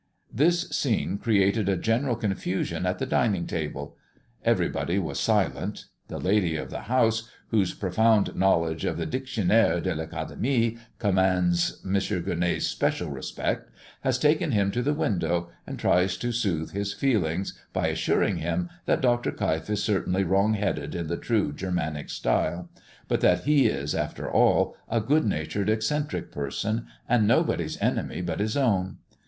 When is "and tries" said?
15.67-16.17